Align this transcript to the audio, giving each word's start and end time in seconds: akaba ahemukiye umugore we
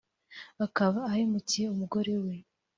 akaba 0.65 0.99
ahemukiye 1.09 1.65
umugore 1.69 2.13
we 2.23 2.33